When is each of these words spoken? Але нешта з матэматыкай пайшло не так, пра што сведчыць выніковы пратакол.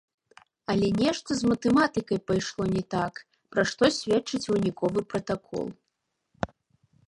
Але 0.73 0.87
нешта 1.01 1.29
з 1.41 1.49
матэматыкай 1.51 2.19
пайшло 2.31 2.63
не 2.75 2.83
так, 2.95 3.13
пра 3.53 3.61
што 3.75 3.83
сведчыць 4.01 4.45
выніковы 4.51 4.99
пратакол. 5.15 5.65